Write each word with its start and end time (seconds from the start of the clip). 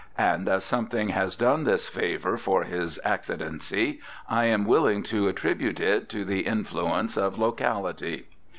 And 0.17 0.49
as 0.49 0.63
something 0.63 1.09
has 1.09 1.35
done 1.35 1.63
this 1.63 1.87
favor 1.87 2.35
for 2.35 2.63
His 2.63 2.97
Accidency, 3.05 3.99
I 4.27 4.45
am 4.45 4.65
willing 4.65 5.03
to 5.03 5.27
attribute 5.27 5.79
it 5.79 6.09
to 6.09 6.25
the 6.25 6.47
influence 6.47 7.17
of 7.17 7.37
locality. 7.37 8.25